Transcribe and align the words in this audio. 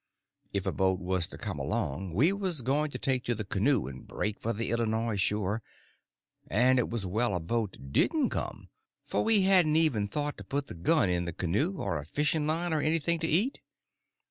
If 0.51 0.65
a 0.65 0.71
boat 0.71 0.97
was 0.99 1.27
to 1.27 1.37
come 1.37 1.59
along 1.59 2.15
we 2.15 2.33
was 2.33 2.63
going 2.63 2.89
to 2.89 2.97
take 2.97 3.23
to 3.25 3.35
the 3.35 3.45
canoe 3.45 3.85
and 3.85 4.07
break 4.07 4.41
for 4.41 4.51
the 4.51 4.71
Illinois 4.71 5.15
shore; 5.15 5.61
and 6.47 6.79
it 6.79 6.89
was 6.89 7.05
well 7.05 7.35
a 7.35 7.39
boat 7.39 7.77
didn't 7.91 8.31
come, 8.31 8.69
for 9.05 9.23
we 9.23 9.43
hadn't 9.43 9.77
ever 9.77 10.07
thought 10.07 10.39
to 10.39 10.43
put 10.43 10.65
the 10.65 10.73
gun 10.73 11.11
in 11.11 11.25
the 11.25 11.33
canoe, 11.33 11.77
or 11.77 11.99
a 11.99 12.05
fishing 12.07 12.47
line, 12.47 12.73
or 12.73 12.81
anything 12.81 13.19
to 13.19 13.27
eat. 13.27 13.59